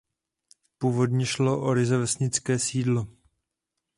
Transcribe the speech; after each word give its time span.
Původně 0.77 1.25
šlo 1.25 1.61
o 1.61 1.73
ryze 1.73 1.97
vesnické 1.97 2.59
sídlo. 2.59 3.07